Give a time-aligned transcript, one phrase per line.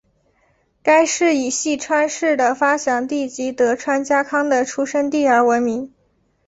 [0.81, 5.93] 该市以细川氏的发祥地及德川家康的出生地而闻名。